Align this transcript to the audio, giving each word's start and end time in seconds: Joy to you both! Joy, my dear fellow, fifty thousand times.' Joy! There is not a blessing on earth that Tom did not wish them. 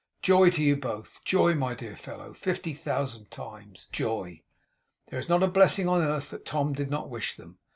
Joy 0.23 0.49
to 0.49 0.63
you 0.63 0.77
both! 0.77 1.19
Joy, 1.25 1.53
my 1.53 1.75
dear 1.75 1.95
fellow, 1.95 2.33
fifty 2.33 2.73
thousand 2.73 3.29
times.' 3.29 3.87
Joy! 3.91 4.41
There 5.09 5.19
is 5.19 5.29
not 5.29 5.43
a 5.43 5.47
blessing 5.47 5.87
on 5.87 6.01
earth 6.01 6.31
that 6.31 6.43
Tom 6.43 6.73
did 6.73 6.89
not 6.89 7.07
wish 7.11 7.35
them. 7.35 7.59